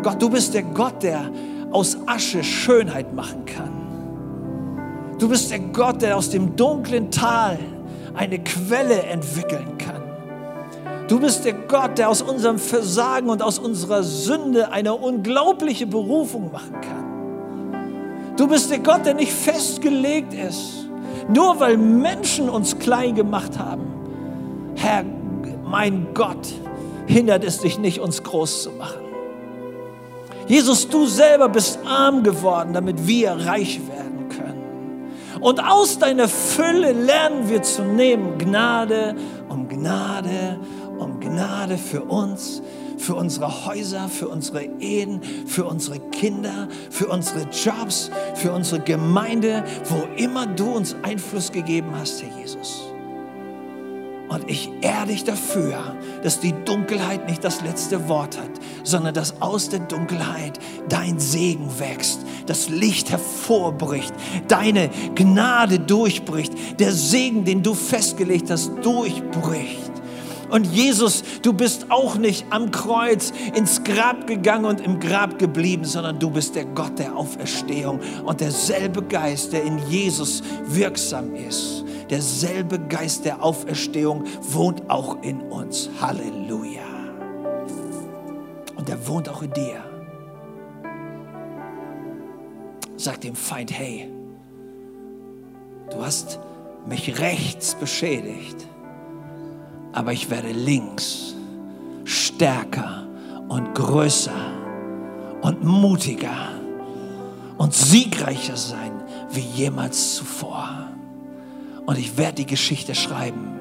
[0.02, 1.30] Gott, du bist der Gott, der
[1.70, 5.16] aus Asche Schönheit machen kann.
[5.18, 7.58] Du bist der Gott, der aus dem dunklen Tal
[8.14, 10.02] eine Quelle entwickeln kann.
[11.08, 16.50] Du bist der Gott, der aus unserem Versagen und aus unserer Sünde eine unglaubliche Berufung
[16.50, 18.34] machen kann.
[18.36, 20.88] Du bist der Gott, der nicht festgelegt ist,
[21.28, 23.82] nur weil Menschen uns klein gemacht haben.
[24.76, 25.04] Herr,
[25.64, 26.52] mein Gott,
[27.06, 29.00] hindert es dich nicht, uns groß zu machen.
[30.46, 33.93] Jesus, du selber bist arm geworden, damit wir reich werden.
[35.40, 39.14] Und aus deiner Fülle lernen wir zu nehmen Gnade
[39.48, 40.58] um Gnade
[40.98, 42.62] um Gnade für uns,
[42.98, 49.64] für unsere Häuser, für unsere Ehen, für unsere Kinder, für unsere Jobs, für unsere Gemeinde,
[49.88, 52.93] wo immer du uns Einfluss gegeben hast, Herr Jesus.
[54.34, 58.50] Und ich ehre dich dafür, dass die Dunkelheit nicht das letzte Wort hat,
[58.82, 60.58] sondern dass aus der Dunkelheit
[60.88, 64.12] dein Segen wächst, das Licht hervorbricht,
[64.48, 69.92] deine Gnade durchbricht, der Segen, den du festgelegt hast, durchbricht.
[70.50, 75.84] Und Jesus, du bist auch nicht am Kreuz ins Grab gegangen und im Grab geblieben,
[75.84, 81.84] sondern du bist der Gott der Auferstehung und derselbe Geist, der in Jesus wirksam ist
[82.10, 85.90] derselbe Geist der Auferstehung wohnt auch in uns.
[86.00, 86.82] Halleluja.
[88.76, 89.84] Und er wohnt auch in dir.
[92.96, 94.10] Sag dem Feind, hey,
[95.90, 96.38] du hast
[96.86, 98.66] mich rechts beschädigt,
[99.92, 101.34] aber ich werde links
[102.04, 103.06] stärker
[103.48, 104.32] und größer
[105.42, 106.50] und mutiger
[107.58, 108.92] und siegreicher sein
[109.30, 110.83] wie jemals zuvor.
[111.86, 113.58] Und ich werde die Geschichte schreiben.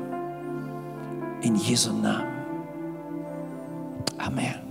[1.41, 2.31] In Jesu Namen.
[4.17, 4.62] Amen.